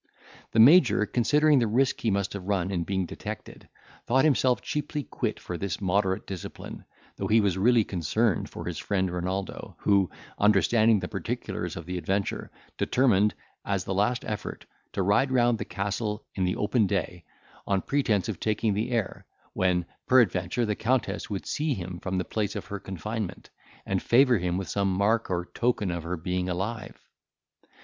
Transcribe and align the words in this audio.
The 0.51 0.59
Major, 0.59 1.05
considering 1.05 1.59
the 1.59 1.67
risk 1.67 2.01
he 2.01 2.09
must 2.09 2.33
have 2.33 2.47
run 2.47 2.71
in 2.71 2.85
being 2.85 3.05
detected, 3.05 3.69
thought 4.07 4.25
himself 4.25 4.59
cheaply 4.63 5.03
quit 5.03 5.39
for 5.39 5.59
this 5.59 5.79
moderate 5.79 6.25
discipline, 6.25 6.85
though 7.17 7.27
he 7.27 7.39
was 7.39 7.55
really 7.55 7.83
concerned 7.83 8.49
for 8.49 8.65
his 8.65 8.79
friend 8.79 9.11
Renaldo, 9.11 9.75
who, 9.81 10.09
understanding 10.39 10.99
the 10.99 11.07
particulars 11.07 11.75
of 11.75 11.85
the 11.85 11.99
adventure, 11.99 12.49
determined, 12.79 13.35
as 13.63 13.83
the 13.83 13.93
last 13.93 14.25
effort, 14.25 14.65
to 14.93 15.03
ride 15.03 15.31
round 15.31 15.59
the 15.59 15.65
castle 15.65 16.25
in 16.33 16.45
the 16.45 16.55
open 16.55 16.87
day, 16.87 17.23
on 17.67 17.79
pretence 17.83 18.27
of 18.27 18.39
taking 18.39 18.73
the 18.73 18.89
air, 18.89 19.27
when, 19.53 19.85
peradventure, 20.07 20.65
the 20.65 20.73
Countess 20.75 21.29
would 21.29 21.45
see 21.45 21.75
him 21.75 21.99
from 21.99 22.17
the 22.17 22.25
place 22.25 22.55
of 22.55 22.65
her 22.65 22.79
confinement, 22.79 23.51
and 23.85 24.01
favour 24.01 24.39
him 24.39 24.57
with 24.57 24.67
some 24.67 24.91
mark 24.91 25.29
or 25.29 25.47
token 25.53 25.91
of 25.91 26.01
her 26.01 26.17
being 26.17 26.49
alive. 26.49 27.07